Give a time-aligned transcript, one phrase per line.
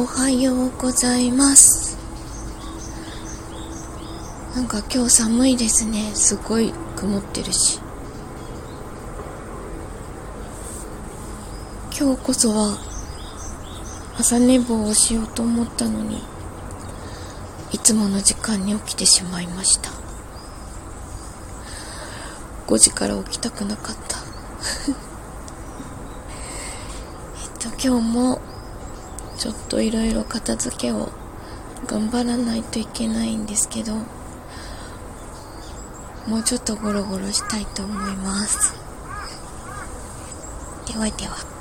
[0.00, 1.98] おはようございます。
[4.54, 6.12] なんか今日寒いですね。
[6.14, 7.80] すごい曇ってるし。
[11.98, 12.78] 今日こそは
[14.16, 16.22] 朝寝坊をしようと思ったのに
[17.72, 19.90] いつもの時間に起きてしまいました。
[22.68, 24.18] 5時から起きたくなかった。
[27.42, 28.40] えっと今日も
[29.38, 31.10] ちょっといろいろ片付けを
[31.86, 33.94] 頑張らないといけないんですけど
[36.26, 38.74] もうちょっとゴロゴロしたいと思います。
[40.86, 41.57] ではでは。